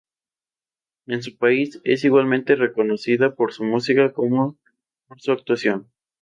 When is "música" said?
3.63-4.11